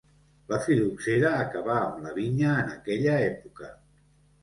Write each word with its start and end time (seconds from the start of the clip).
La 0.51 0.57
fil·loxera 0.63 1.31
acabà 1.43 1.77
amb 1.83 2.01
la 2.07 2.17
vinya 2.19 2.57
en 2.65 2.75
aquella 2.81 3.23
època. 3.31 3.75